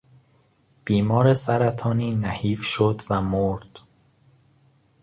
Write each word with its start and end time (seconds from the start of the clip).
بیمار 0.85 1.33
سرطانی 1.33 2.15
نحیف 2.15 2.61
شد 2.63 3.01
و 3.09 3.21
مرد. 3.21 3.79